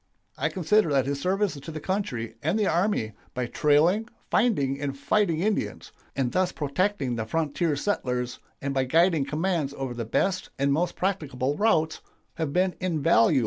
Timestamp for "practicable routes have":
10.95-12.51